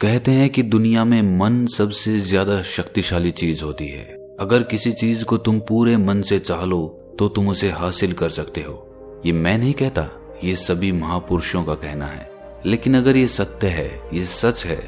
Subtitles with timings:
[0.00, 4.04] कहते हैं कि दुनिया में मन सबसे ज़्यादा शक्तिशाली चीज़ होती है।
[4.40, 6.78] अगर किसी चीज़ को तुम पूरे मन से चाह लो
[7.18, 10.08] तो तुम उसे हासिल कर सकते हो। ये मैं नहीं कहता,
[10.44, 12.30] ये सभी महापुरुषों का कहना है।
[12.66, 14.78] लेकिन अगर ये सत्य है, ये सच है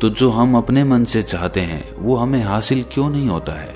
[0.00, 3.72] तो जो हम अपने मन से चाहते हैं, वो हमें हासिल क्यों नहीं होता है?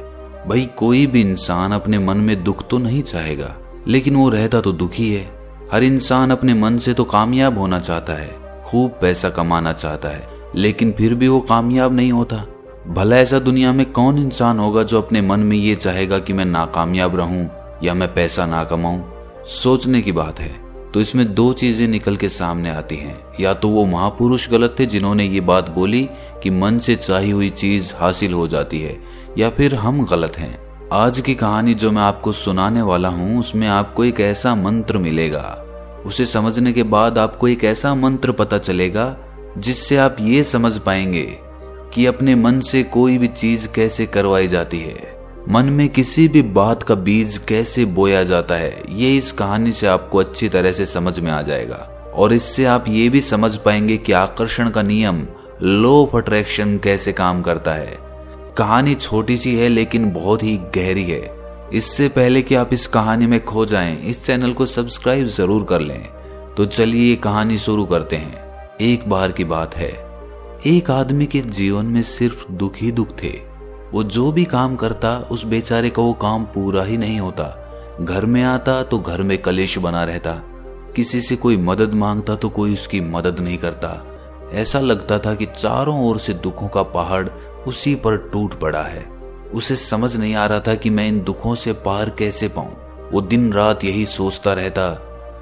[0.48, 3.54] भाई, कोई भी इंसान अपने मन में दुख तो नहीं चाहेगा,
[3.88, 5.24] लेकिन वो रहता तो दुखी है।
[5.72, 8.30] हर इंसान अपने मन से तो कामयाब होना चाहता है,
[8.64, 12.44] खूब पैसा कमाना चाहता है लेकिन फिर भी वो कामयाब नहीं होता।
[12.88, 16.44] भला ऐसा दुनिया में कौन इंसान होगा जो अपने मन में ये चाहेगा कि मैं
[16.44, 17.48] नाकामयाब रहूँ
[17.84, 19.02] या मैं पैसा ना कमाऊं?
[19.44, 23.68] सोचने की बात है। तो इसमें दो चीज़ें निकल के सामने आती हैं। या तो
[23.68, 26.08] वो महापुरुष गलत थे जिन्होंने ये बात बोली
[26.42, 28.98] कि मन से चाही हुई चीज़ हासिल हो जाती है,
[29.38, 30.58] या फिर हम गलत हैं।
[30.92, 35.64] आज की कहानी जो मैं आपको सुनाने वाला हूँ, उसमें आपको एक ऐसा मंत्र मिलेगा।
[36.06, 39.16] उसे समझने के बाद आपको एक ऐसा मंत्र पता चलेगा
[39.58, 41.38] जिससे आप ये समझ पाएँगे
[41.94, 46.42] कि अपने मन से कोई भी चीज़ कैसे करवाई जाती है। मन में किसी भी
[46.42, 50.86] बात का बीज कैसे बोया जाता है ये इस कहानी से आपको अच्छी तरह से
[50.86, 51.76] समझ में आ जाएगा।
[52.14, 55.26] और इससे आप ये भी समझ पाएँगे कि आकर्षण का नियम
[55.62, 57.98] लो ऑफ़ अट्रैक्शन कैसे काम करता है।
[58.56, 61.40] कहानी छोटी सी है लेकिन बहुत ही गहरी है।
[61.72, 65.80] इससे पहले कि आप इस कहानी में खो जाएँ, इस चैनल को सब्सक्राइब ज़रूर कर
[65.80, 66.08] लें।
[66.56, 68.49] तो चलिए ये कहानी शुरू करते हैं।
[68.80, 70.10] एक बार की बात है।
[70.66, 73.40] एक आदमी के जीवन में सिर्फ़ दुख ही दुख थे।
[73.92, 78.26] वो जो भी काम करता, उस बेचारे का वो काम पूरा ही नहीं होता। घर
[78.26, 80.32] में आता तो घर में कलेश बना रहता।
[80.96, 84.06] किसी से कोई मदद माँगता तो कोई उसकी मदद नहीं करता।
[84.52, 87.28] ऐसा लगता था कि चारों ओर से दुखों का पहाड़
[87.66, 89.04] उसी पर टूट पड़ा है।
[89.54, 92.76] उसे समझ नहीं आ रहा था कि मैं इन दुखों से पार कैसे पाऊँ।
[93.12, 94.90] वो दिन रात यही सोचता रहता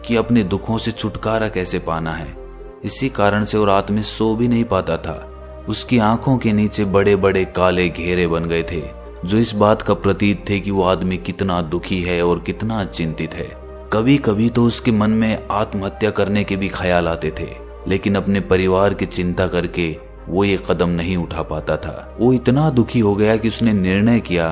[0.06, 2.47] कि अपने दुखों से छुटकारा कैसे पाना है।
[2.84, 5.24] इसी कारण से वो रात में सो भी नहीं पाता था।
[5.68, 8.82] उसकी आँखों के नीचे बड़े बड़े काले घेरे बन गए थे,
[9.24, 13.34] जो इस बात का प्रतीत थे कि वो आदमी कितना दुखी है और कितना चिंतित
[13.34, 13.48] है।
[13.92, 17.48] कभी कभी तो उसके मन में आत्महत्या करने के भी ख्याल आते थे,
[17.88, 19.96] लेकिन अपने परिवार की चिंता करके
[20.28, 24.20] वो ये कदम नहीं उठा पाता था। वो इतना दुखी हो गया कि उसने निर्णय
[24.20, 24.48] किया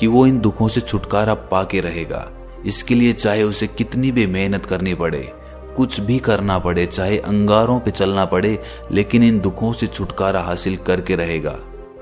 [0.00, 2.28] कि वो इन दुखों से छुटकारा पाके रहेगा।
[2.66, 5.32] इसके लिए चाहे उसे कितनी भी मेहनत करनी पड़े
[5.76, 8.62] कुछ भी करना पड़े, चाहे अंगारों पे चलना पड़े,
[8.92, 11.58] लेकिन इन दुखों से छुटकारा हासिल करके रहेगा।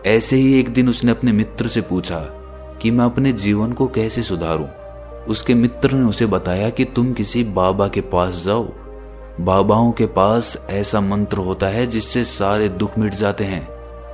[0.07, 2.19] ऐसे ही एक दिन उसने अपने मित्र से पूछा
[2.83, 4.69] कि मैं अपने जीवन को कैसे सुधारूं?
[5.29, 8.69] उसके मित्र ने उसे बताया कि तुम किसी बाबा के पास जाओ।
[9.41, 13.69] बाबाओं के पास ऐसा मंत्र होता है जिससे सारे दुख मिट जाते हैं।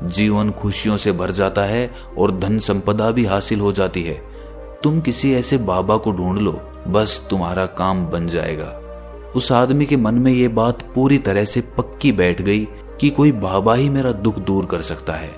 [0.09, 4.23] जीवन खुशियों से भर जाता है और धन संपदा भी हासिल हो जाती है।
[4.85, 8.82] तुम किसी ऐसे बाबा को ढूंढ लो, बस तुम्हारा काम बन जाएगा।
[9.37, 12.65] उस आदमी के मन में ये बात पूरी तरह से पक्की बैठ गई
[13.01, 15.31] कि कोई बाबा ही मेरा दुख दूर कर सकता है।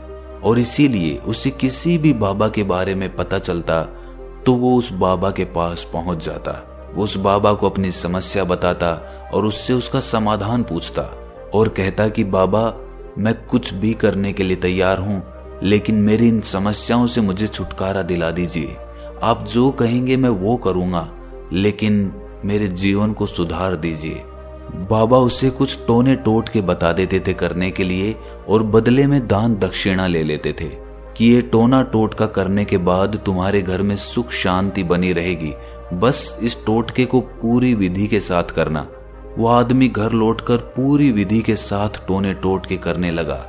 [0.44, 3.82] और इसीलिए उसे किसी भी बाबा के बारे में पता चलता
[4.46, 6.52] तो वो उस बाबा के पास पहुँच जाता।
[6.94, 8.90] वो उस बाबा को अपनी समस्या बताता
[9.34, 11.02] और उससे उसका समाधान पूछता
[11.54, 12.74] और कहता कि, बाबा,
[13.18, 15.22] मैं कुछ भी करने के लिए तैयार हूँ,
[15.62, 18.76] लेकिन मेरी इन समस्याओं से मुझे छुटकारा दिला दीजिए।
[19.22, 21.08] आप जो कहेंगे मैं वो करूँगा,
[21.52, 22.12] लेकिन
[22.44, 24.22] मेरे जीवन को सुधार दीजिए।
[24.90, 28.16] बाबा उसे कुछ टोने टोट के बता देते थे करने के लिए
[28.48, 30.68] और बदले में दान दक्षिणा ले लेते थे
[31.16, 35.52] कि ये टोना टोटका करने के बाद तुम्हारे घर में सुख शांति बनी रहेगी।
[35.96, 38.86] बस इस टोटके को पूरी विधि के साथ करना।
[39.38, 43.46] वो आदमी घर लौटकर पूरी विधि के साथ टोने टोट के करने लगा।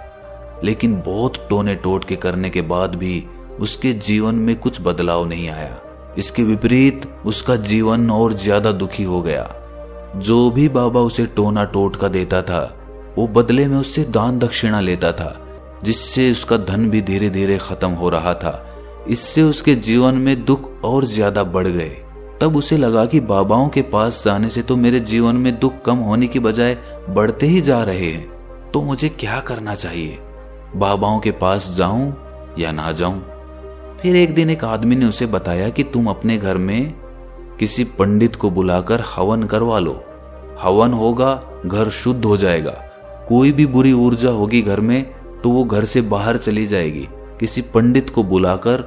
[0.64, 3.26] लेकिन बहुत टोने टोट के करने के बाद भी
[3.60, 5.82] उसके जीवन में कुछ बदलाव नहीं आया।
[6.18, 9.50] इसके विपरीत उसका जीवन और ज़्यादा दुखी हो गया।
[10.18, 12.62] जो भी बाबा उसे टोना टोटका देता था,
[13.18, 15.36] वो बदले में उससे दान दक्षिणा लेता था,
[15.84, 18.62] जिससे उसका धन भी धीरे धीरे खत्म हो रहा था।
[19.10, 21.90] इससे उसके जीवन में दुख और ज़्यादा बढ़ गए।
[22.42, 25.98] तब उसे लगा कि बाबाओं के पास जाने से तो मेरे जीवन में दुख कम
[25.98, 26.78] होने की बजाय
[27.10, 30.18] बढ़ते ही जा रहे हैं। तो मुझे क्या करना चाहिए?
[30.76, 32.14] बाबाओं के पास जाऊँ
[32.60, 33.22] या ना जाऊँ?
[34.06, 36.94] फिर एक दिन एक आदमी ने उसे बताया कि तुम अपने घर में
[37.60, 40.04] किसी पंडित को बुलाकर हवन करवा लो।
[40.62, 42.72] हवन होगा, घर शुद्ध हो जाएगा।
[43.28, 45.04] कोई भी बुरी ऊर्जा होगी घर में
[45.44, 47.08] तो वो घर से बाहर चली जाएगी।
[47.40, 48.82] किसी पंडित को बुलाकर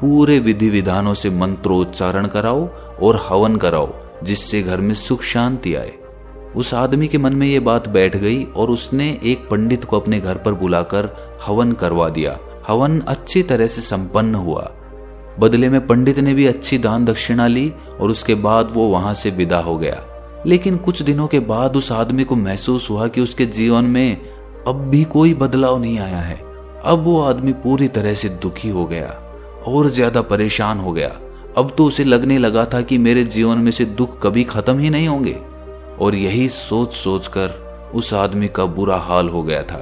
[0.00, 2.68] पूरे विधि विधानों से मंत्रोच्चारण कराओ
[3.02, 3.92] और हवन कराओ,
[4.24, 5.92] जिससे घर में सुख शांति आए।
[6.56, 10.20] उस आदमी के मन में ये बात बैठ गई और उसने एक पंडित को अपने
[10.20, 11.10] घर पर बुलाकर
[11.46, 14.70] हवन करवा दिया। हवन अच्छी तरह से संपन्न हुआ।
[15.40, 19.30] बदले में पंडित ने भी अच्छी दान दक्षिणा ली और उसके बाद वो वहाँ से
[19.30, 20.02] विदा हो गया।
[20.46, 24.16] लेकिन कुछ दिनों के बाद उस आदमी को महसूस हुआ कि उसके जीवन में
[24.68, 26.36] अब भी कोई बदलाव नहीं आया है।
[26.84, 29.08] अब वो आदमी पूरी तरह से दुखी हो गया
[29.66, 31.08] और ज़्यादा परेशान हो गया।
[31.56, 34.90] अब तो उसे लगने लगा था कि मेरे जीवन में से दुख कभी खत्म ही
[34.90, 35.36] नहीं होंगे।
[36.00, 37.60] और यही सोच सोच कर
[37.94, 39.80] उस आदमी का बुरा हाल हो गया था।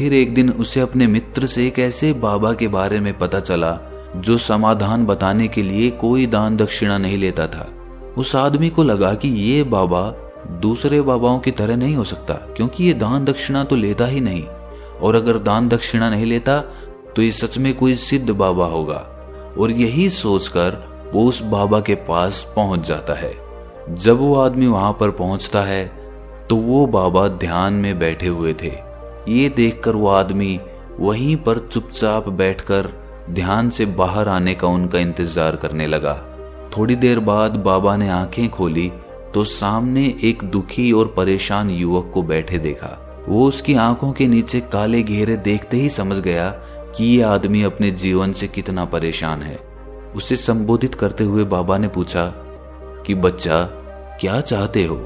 [0.00, 3.72] फिर एक दिन उसे अपने मित्र से एक ऐसे बाबा के बारे में पता चला,
[4.16, 7.66] जो समाधान बताने के लिए कोई दान दक्षिणा नहीं लेता था।
[8.18, 10.02] उस आदमी को लगा कि ये बाबा
[10.62, 14.44] दूसरे बाबाओं की तरह नहीं हो सकता, क्योंकि ये दान दक्षिणा तो लेता ही नहीं।
[15.00, 16.60] और अगर दान दक्षिणा नहीं लेता
[17.16, 19.06] तो ये सच में कोई सिद्ध बाबा होगा।
[19.58, 23.34] और यही सोचकर वो उस बाबा के पास पहुँच जाता है।
[23.90, 25.86] जब वो आदमी वहाँ पर पहुँचता है
[26.48, 28.78] तो वो बाबा ध्यान में बैठे हुए थे।
[29.30, 30.58] ये देखकर वो आदमी
[31.00, 32.88] वहीं पर चुपचाप बैठकर
[33.30, 36.14] ध्यान से बाहर आने का उनका इंतज़ार करने लगा।
[36.76, 38.90] थोड़ी देर बाद बाबा ने आँखें खोली
[39.34, 42.96] तो सामने एक दुखी और परेशान युवक को बैठे देखा।
[43.28, 46.50] वो उसकी आँखों के नीचे काले घेरे देखते ही समझ गया
[46.96, 49.58] कि ये आदमी अपने जीवन से कितना परेशान है।
[50.16, 52.26] उसे संबोधित करते हुए बाबा ने पूछा,
[53.06, 53.62] कि बच्चा,
[54.20, 54.96] क्या चाहते हो?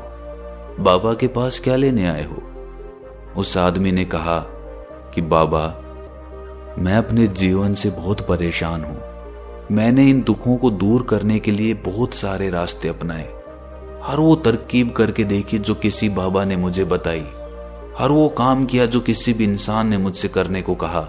[0.80, 2.42] बाबा के पास क्या लेने आए हो?
[3.36, 4.38] उस आदमी ने कहा
[5.14, 5.80] कि, बाबा,
[6.78, 9.02] मैं अपने जीवन से बहुत परेशान हूँ।
[9.72, 13.28] मैंने इन दुखों को दूर करने के लिए बहुत सारे रास्ते अपनाए।
[14.02, 17.26] हर वो तरकीब करके देखी जो किसी बाबा ने मुझे बताई।
[17.98, 21.08] हर वो काम किया जो किसी भी इंसान ने मुझसे करने को कहा।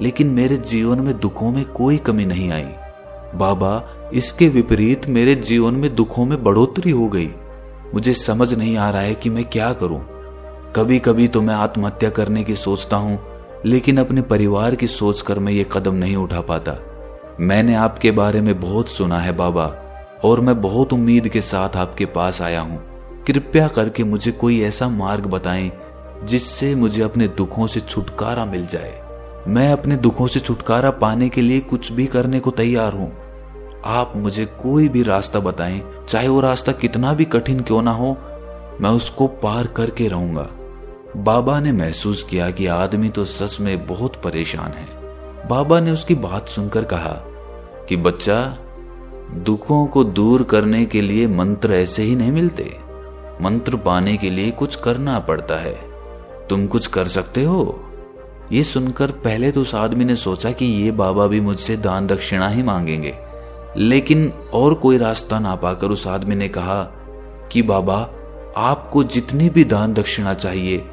[0.00, 2.68] लेकिन मेरे जीवन में दुखों में कोई कमी नहीं आई।
[3.34, 7.30] बाबा, इसके विपरीत मेरे जीवन में दुखों में बढ़ोतरी हो गई।
[7.94, 10.13] मुझे समझ नहीं आ रहा है कि मैं क्या करूँ।
[10.76, 13.18] कभी कभी तो मैं आत्महत्या करने की सोचता हूँ,
[13.66, 16.74] लेकिन अपने परिवार की सोचकर मैं ये कदम नहीं उठा पाता।
[17.40, 19.66] मैंने आपके बारे में बहुत सुना है बाबा,
[20.24, 22.78] और मैं बहुत उम्मीद के साथ आपके पास आया हूँ।
[23.26, 25.70] कृपया करके मुझे कोई ऐसा मार्ग बताएँ,
[26.24, 29.00] जिससे मुझे अपने दुखों से छुटकारा मिल जाए।
[29.48, 33.10] मैं अपने दुखों से छुटकारा पाने के लिए कुछ भी करने को तैयार हूँ।
[33.84, 38.16] आप मुझे कोई भी रास्ता बताएँ, चाहे वो रास्ता कितना भी कठिन क्यों ना हो,
[38.80, 40.50] मैं उसको पार करके रहूँगा।
[41.16, 44.86] बाबा ने महसूस किया कि आदमी तो सच में बहुत परेशान है।
[45.48, 47.12] बाबा ने उसकी बात सुनकर कहा
[47.88, 48.58] कि बच्चा,
[49.34, 52.76] दुखों को दूर करने के लिए मंत्र ऐसे ही नहीं मिलते।
[53.42, 55.74] मंत्र पाने के लिए कुछ करना पड़ता है।
[56.50, 57.84] तुम कुछ कर सकते हो?
[58.52, 62.48] ये सुनकर पहले तो उस आदमी ने सोचा कि ये बाबा भी मुझसे दान दक्षिणा
[62.48, 63.14] ही मांगेंगे।
[63.76, 66.82] लेकिन और कोई रास्ता ना पाकर उस आदमी ने कहा
[67.52, 68.10] कि बाबा,
[68.56, 70.84] आपको जितनी भी दान दक्षिणा चाहिए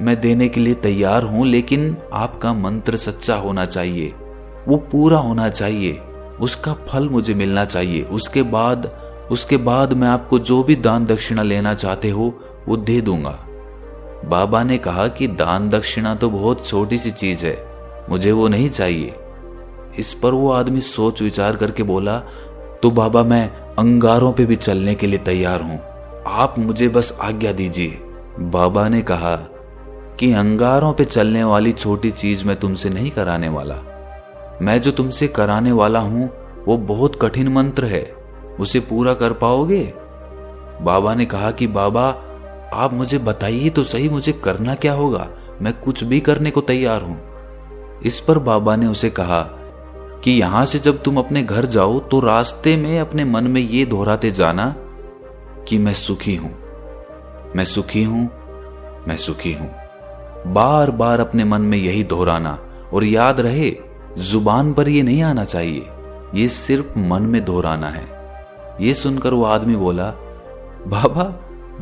[0.00, 4.12] मैं देने के लिए तैयार हूँ, लेकिन आपका मंत्र सच्चा होना चाहिए।
[4.68, 6.00] वो पूरा होना चाहिए।
[6.40, 8.92] उसका फल मुझे मिलना चाहिए। उसके बाद
[9.30, 12.32] उसके बाद मैं आपको जो भी दान दक्षिणा लेना चाहते हो,
[12.68, 13.38] वो दे दूँगा।
[14.24, 17.64] बाबा ने कहा कि दान दक्षिणा तो बहुत छोटी सी चीज़ है।
[18.10, 19.14] मुझे वो नहीं चाहिए।
[19.98, 22.18] इस पर वो आदमी सोच विचार करके बोला
[22.82, 23.48] तो बाबा, मैं
[23.78, 25.80] अंगारों पे भी चलने के लिए तैयार हूँ।
[26.26, 27.98] आप मुझे बस आज्ञा दीजिए।
[28.40, 29.36] बाबा ने कहा
[30.20, 33.74] कि अंगारों पे चलने वाली छोटी चीज़ मैं तुमसे नहीं कराने वाला।
[34.62, 36.30] मैं जो तुमसे कराने वाला हूँ,
[36.68, 38.14] वो बहुत कठिन मंत्र है।
[38.60, 39.94] उसे पूरा कर पाओगे?
[40.82, 42.02] बाबा ने कहा कि, बाबा,
[42.74, 45.28] आप मुझे बताइए तो सही मुझे करना क्या होगा?
[45.62, 47.20] मैं कुछ भी करने को तैयार हूँ।
[48.02, 49.42] इस पर बाबा ने उसे कहा
[50.24, 53.84] कि, यहाँ से जब तुम अपने घर जाओ तो रास्ते में अपने मन में ये
[53.84, 54.74] दोहराते जाना
[55.68, 56.58] कि मैं सुखी हूँ।
[57.56, 58.30] मैं सुखी हूँ,
[59.08, 59.79] मैं सुखी हूँ।
[60.46, 62.58] बार बार अपने मन में यही दोहराना
[62.92, 63.76] और याद रहे,
[64.18, 65.86] ज़ुबान पर यह नहीं आना चाहिए।
[66.34, 68.04] ये सिर्फ़ मन में दोहराना है।
[68.80, 70.10] ये सुनकर वो आदमी बोला,
[70.86, 71.24] बाबा,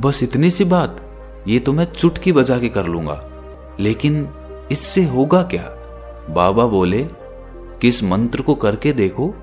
[0.01, 1.01] बस इतनी सी बात।
[1.49, 3.25] ये तो मैं चुटकी बजा के कर लूँगा।
[3.81, 4.29] लेकिन
[4.73, 5.71] इससे होगा क्या?
[6.31, 7.09] बाबा बोले,
[7.81, 9.35] किस मंत्र को करके देखो?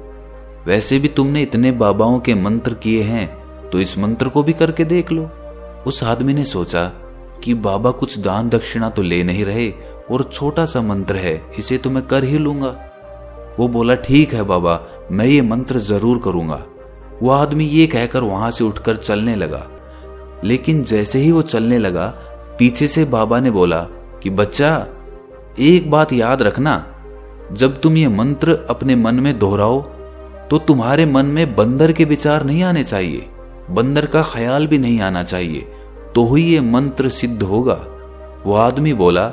[0.67, 4.85] वैसे भी तुमने इतने बाबाओं के मंत्र किए हैं तो इस मंत्र को भी करके
[4.85, 5.29] देख लो।
[5.87, 6.91] उस आदमी ने सोचा
[7.43, 9.69] कि बाबा कुछ दान दक्षिणा तो ले नहीं रहे
[10.11, 12.75] और छोटा सा मंत्र है, इसे तो मैं कर ही लूँगा।
[13.59, 14.79] वो बोला, ठीक है बाबा,
[15.11, 16.63] मैं ये मंत्र ज़रूर करूँगा।
[17.21, 19.67] वो आदमी ये कहकर वहाँ से उठकर चलने लगा।
[20.43, 22.07] लेकिन जैसे ही वो चलने लगा,
[22.59, 23.81] पीछे से बाबा ने बोला
[24.23, 24.87] कि, बच्चा,
[25.59, 26.85] एक बात याद रखना,
[27.51, 29.81] जब तुम ये मंत्र अपने मन में दोहराओ
[30.49, 33.25] तो तुम्हारे मन में बंदर के विचार नहीं आने चाहिए,
[33.69, 35.67] बंदर का ख्याल भी नहीं आना चाहिए।
[36.15, 37.85] तो ही ये मंत्र सिद्ध होगा।
[38.45, 39.31] वो आदमी बोला,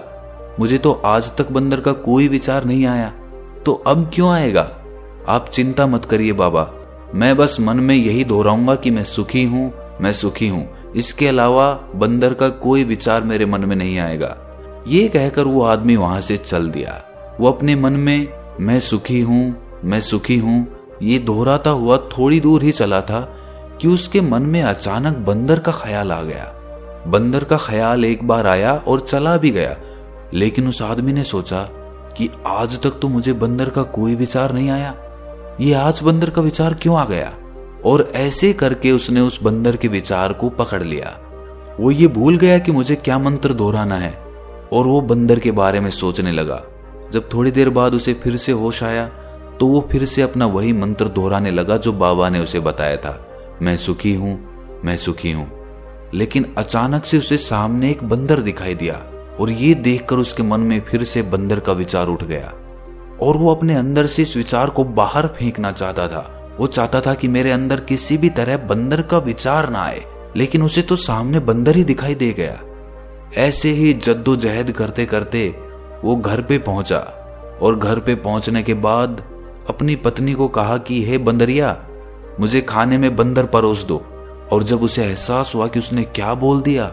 [0.61, 3.13] मुझे तो आज तक बंदर का कोई विचार नहीं आया।
[3.67, 4.71] तो अब क्यों आएगा?
[5.29, 6.71] आप चिंता मत करिए बाबा।
[7.15, 11.73] मैं बस मन में यही दोहराऊँगा कि मैं सुखी हूँ, मैं सुखी हूँ। इसके अलावा
[11.95, 14.37] बंदर का कोई विचार मेरे मन में नहीं आएगा।
[14.89, 17.03] ये कहकर वो आदमी वहाँ से चल दिया।
[17.41, 18.29] वो अपने मन में,
[18.61, 20.67] मैं सुखी हूँ, मैं सुखी हूँ।
[21.03, 23.21] ये दोहराता हुआ थोड़ी दूर ही चला था
[23.81, 26.62] कि उसके मन में अचानक बंदर का ख्याल आ गया।
[27.07, 29.77] बंदर का ख्याल एक बार आया और चला भी गया।
[30.35, 31.63] लेकिन उस आदमी ने सोचा
[32.17, 34.95] कि आज तक तो मुझे बंदर का कोई विचार नहीं आया।
[35.61, 37.33] ये आज बंदर का विचार क्यों आ गया?
[37.85, 41.19] और ऐसे करके उसने उस बंदर के विचार को पकड़ लिया।
[41.81, 44.13] वो ये भूल गया कि मुझे क्या मंत्र दोहराना है।
[44.73, 46.63] और वो बंदर के बारे में सोचने लगा।
[47.13, 49.07] जब थोड़ी देर बाद उसे फिर से होश आया
[49.61, 53.59] तो वो फिर से अपना वही मंत्र दोहराने लगा जो बाबा ने उसे बताया था।
[53.63, 54.39] मैं सुखी हूँ,
[54.85, 55.62] मैं सुखी हूँ।
[56.15, 59.03] लेकिन अचानक से उसे सामने एक बंदर दिखाई दिया,
[59.41, 62.53] और ये देखकर उसके मन में फिर से बंदर का विचार उठ गया।
[63.23, 67.15] और वो अपने अंदर से इस विचार को बाहर फेंकना चाहता था। वो चाहता था
[67.15, 70.05] कि मेरे अंदर किसी भी तरह बंदर का विचार ना आए,
[70.37, 72.61] लेकिन उसे तो सामने बंदर ही दिखाई दे गया।
[73.37, 75.55] ऐसे ही जद्दोजहद करते करते
[76.05, 77.19] वो घर पे पहुँचा,
[77.63, 79.25] और घर पे पहुँचने के बाद
[79.69, 81.87] अपनी पत्नी को कहा कि, हे बंदरिया,
[82.41, 84.07] मुझे खाने में बंदर परोस दो।
[84.53, 86.87] और जब उसे एहसास हुआ कि उसने क्या बोल दिया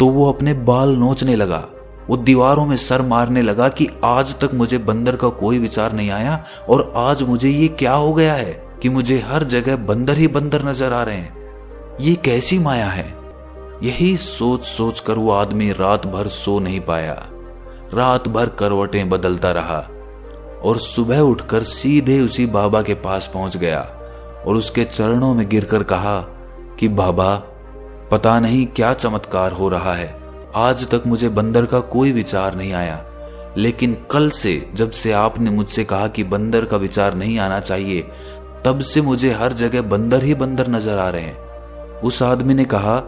[0.00, 1.64] तो वो अपने बाल नोचने लगा।
[2.08, 6.10] वो दीवारों में सर मारने लगा कि आज तक मुझे बंदर का कोई विचार नहीं
[6.10, 8.52] आया और आज मुझे ये क्या हो गया है
[8.82, 13.14] कि मुझे हर जगह बंदर ही बंदर नज़र आ रहे हैं। ये कैसी माया है?
[13.82, 17.14] यही सोच सोच कर वो आदमी रात भर सो नहीं पाया।
[17.94, 19.78] रात भर करवटें बदलता रहा
[20.64, 23.80] और सुबह उठकर सीधे उसी बाबा के पास पहुँच गया
[24.46, 26.18] और उसके चरणों में गिरकर कहा
[26.78, 27.36] कि बाबा,
[28.10, 30.20] पता नहीं क्या चमत्कार हो रहा है।
[30.54, 33.04] आज तक मुझे बंदर का कोई विचार नहीं आया।
[33.58, 38.08] लेकिन कल से, जब से आपने मुझसे कहा कि बंदर का विचार नहीं आना चाहिए,
[38.64, 41.38] तब से मुझे हर जगह बंदर ही बंदर नज़र आ रहे हैं।
[42.00, 43.00] उस आदमी ने कहा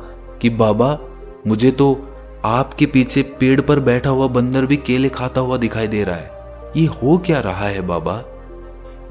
[0.42, 0.98] कि बाबा,
[1.46, 6.04] मुझे तो आपके पीछे पेड़ पर बैठा हुआ बंदर भी केले खाता हुआ दिखाई दे
[6.04, 6.30] रहा है।
[6.76, 8.24] ये हो क्या रहा है बाबा?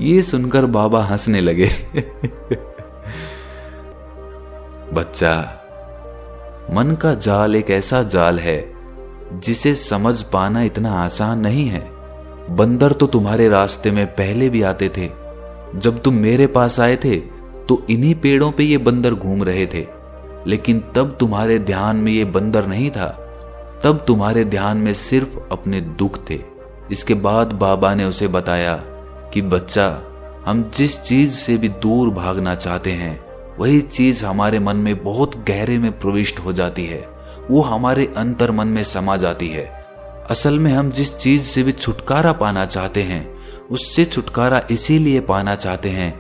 [0.01, 1.69] ये सुनकर बाबा हंसने लगे।
[4.93, 5.39] बच्चा,
[6.71, 8.73] मन का जाल एक ऐसा जाल है
[9.33, 11.91] जिसे समझ पाना इतना आसान नहीं है।
[12.49, 15.09] बंदर तो तुम्हारे रास्ते में पहले भी आते थे।
[15.75, 17.15] जब तुम मेरे पास आए थे
[17.69, 19.87] तो इन्हीं पेड़ों पे ये बंदर घूम रहे थे।
[20.47, 23.07] लेकिन तब तुम्हारे ध्यान में ये बंदर नहीं था।
[23.83, 26.39] तब तुम्हारे ध्यान में सिर्फ़ अपने दुख थे।
[26.91, 28.75] इसके बाद बाबा ने उसे बताया
[29.33, 30.01] कि, बच्चा,
[30.45, 33.26] हम जिस चीज़ से भी दूर भागना चाहते हैं
[33.59, 37.09] वही चीज़ हमारे मन में बहुत गहरे में प्रविष्ट हो जाती है।
[37.51, 39.85] वो हमारे अंतर मन में समा जाती है।
[40.29, 43.35] असल में हम जिस चीज़ से भी छुटकारा पाना चाहते हैं,
[43.71, 46.19] उससे छुटकारा इसीलिए पाना चाहते हैं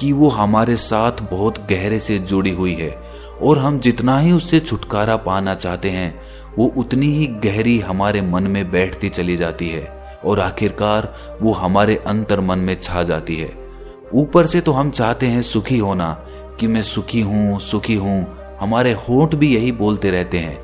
[0.00, 3.02] कि वो हमारे साथ बहुत गहरे से जुड़ी हुई है।
[3.42, 6.22] और हम जितना ही उससे छुटकारा पाना चाहते हैं,
[6.58, 11.96] वो उतनी ही गहरी हमारे मन में बैठती चली जाती है और आखिरकार वो हमारे
[12.06, 13.68] अंतर मन में छा जाती है।
[14.14, 16.26] ऊपर से तो हम चाहते हैं सुखी होना
[16.60, 20.58] कि मैं सुखी हूँ सुखी हूँ। हमारे होठ भी यही बोलते रहते हैं।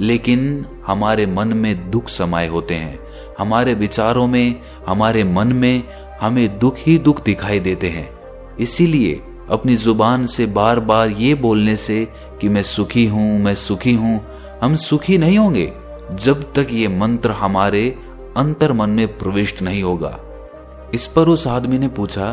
[0.00, 3.00] लेकिन हमारे मन में दुख समाये होते हैं।
[3.38, 5.82] हमारे विचारों में, हमारे मन में
[6.20, 8.10] हमें दुख ही दुख दिखाई देते हैं।
[8.60, 12.08] इसीलिए अपनी ज़ुबान से बार बार ये बोलने से
[12.40, 14.20] कि मैं सुखी हूँ, मैं सुखी हूँ,
[14.62, 15.72] हम सुखी नहीं होंगे,
[16.12, 17.98] जब तक ये मंत्र हमारे
[18.36, 20.20] अंतर मन में प्रविष्ट नहीं होगा।
[20.94, 22.32] इस पर उस आदमी ने पूछा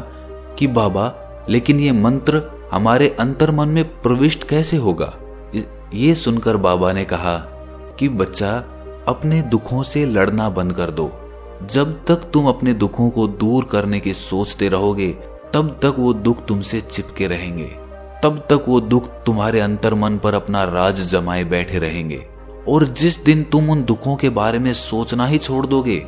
[0.59, 1.15] कि, बाबा,
[1.49, 5.17] लेकिन ये मंत्र हमारे अंतर मन में प्रविष्ट कैसे होगा?
[5.93, 7.37] ये सुनकर बाबा ने कहा
[7.99, 8.63] कि बच्चा,
[9.07, 11.11] अपने दुखों से लड़ना बंद कर दो।
[11.71, 15.07] जब तक तुम अपने दुखों को दूर करने की सोचते रहोगे,
[15.53, 17.75] तब तक वो दुख तुमसे चिपके रहेंगे।
[18.23, 22.25] तब तक वो दुख तुम्हारे अंतर मन पर अपना राज जमाए बैठे रहेंगे।
[22.67, 26.05] और जिस दिन तुम उन दुखों के बारे में सोचना ही छोड़ दोगे,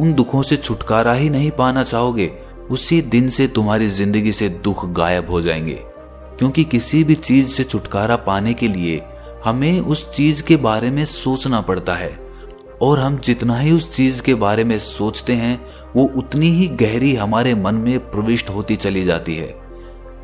[0.00, 2.32] उन दुखों से छुटकारा ही नहीं पाना चाहोगे,
[2.70, 5.91] उसी दिन से तुम्हारी ज़िंदगी से दुख गायब हो जाएँगे।
[6.38, 9.02] क्योंकि किसी भी चीज़ से छुटकारा पाने के लिए
[9.44, 12.26] हमें उस चीज़ के बारे में सोचना पड़ता है।
[12.82, 17.14] और हम जितना ही उस चीज़ के बारे में सोचते हैं, वो उतनी ही गहरी
[17.14, 19.56] हमारे मन में प्रविष्ट होती चली जाती है।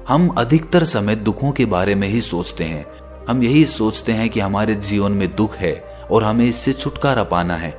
[0.09, 2.87] हम अधिकतर समय दुखों के बारे में ही सोचते हैं।
[3.29, 7.55] हम यही सोचते हैं कि हमारे जीवन में दुख है और हमें इससे छुटकारा पाना
[7.55, 7.79] है।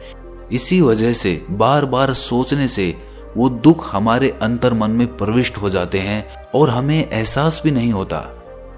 [0.51, 2.95] इसी वजह से बार बार सोचने से
[3.37, 7.91] वो दुख हमारे अंतर मन में प्रविष्ट हो जाते हैं और हमें एहसास भी नहीं
[7.91, 8.25] होता।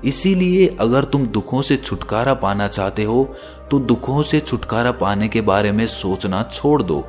[0.06, 3.24] इसीलिए अगर तुम दुखों से छुटकारा पाना चाहते हो
[3.72, 7.00] तो दुखों से छुटकारा पाने के बारे में सोचना छोड़ दो।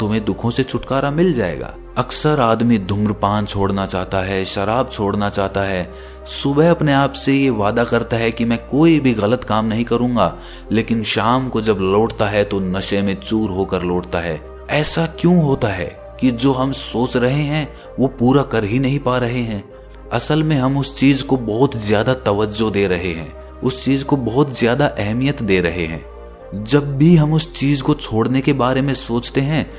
[0.00, 5.62] तुम्हें दुखों से छुटकारा मिल जाएगा। अक्सर आदमी धूम्रपान छोड़ना चाहता है, शराब छोड़ना चाहता
[5.62, 5.90] है।
[6.32, 9.84] सुबह अपने आप से ये वादा करता है कि मैं कोई भी गलत काम नहीं
[9.84, 10.34] करूँगा,
[10.72, 15.42] लेकिन शाम को जब लौटता है तो नशे में चूर होकर लौटता है। ऐसा क्यों
[15.42, 15.88] होता है
[16.20, 19.64] कि जो हम सोच रहे हैं, वो पूरा कर ही नहीं पा रहे हैं?
[20.12, 24.16] असल में हम उस चीज़ को बहुत ज़्यादा तवज्जो दे रहे हैं, उस चीज़ को
[24.18, 28.80] बहुत ज़्यादा अहमियत दे रहे हैं। जब भी हम उस चीज़ को छोड़ने के बारे
[28.82, 29.70] में सोचते हैं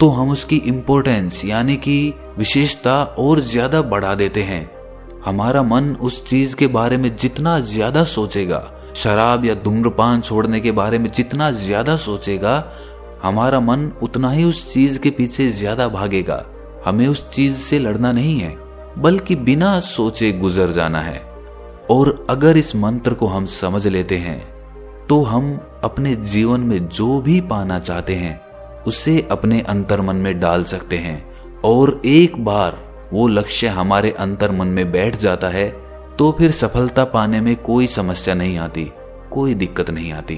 [0.00, 4.70] तो हम उसकी इम्पोर्टेंस यानी कि विशेषता और ज़्यादा बढ़ा देते हैं।
[5.24, 8.62] हमारा मन उस चीज़ के बारे में जितना ज़्यादा सोचेगा,
[8.96, 12.64] शराब या धूम्रपान छोड़ने के बारे में जितना ज़्यादा सोचेगा,
[13.22, 16.44] हमारा मन उतना ही उस चीज़ के पीछे ज़्यादा भागेगा।
[16.86, 18.65] हमें उस चीज़ से लड़ना नहीं है।
[18.96, 21.20] बल्कि बिना सोचे गुजर जाना है।
[21.90, 24.40] और अगर इस मंत्र को हम समझ लेते हैं
[25.06, 28.40] तो हम अपने जीवन में जो भी पाना चाहते हैं,
[28.84, 32.78] उसे अपने अंतर मन में डाल सकते हैं। और एक बार
[33.12, 35.68] वो लक्ष्य हमारे अंतर मन में बैठ जाता है
[36.18, 38.90] तो फिर सफलता पाने में कोई समस्या नहीं आती,
[39.30, 40.36] कोई दिक्कत नहीं आती।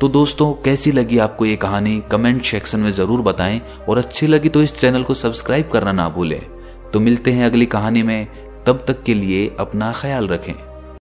[0.00, 2.02] तो दोस्तों, कैसी लगी आपको ये कहानी?
[2.10, 6.08] कमेंट सेक्शन में ज़रूर बताएँ, और अच्छी लगी तो इस चैनल को सब्सक्राइब करना ना
[6.08, 6.40] भूलें।
[6.92, 8.26] तो मिलते हैं अगली कहानी में
[8.66, 10.67] तब तक के लिए अपना ख्याल रखें।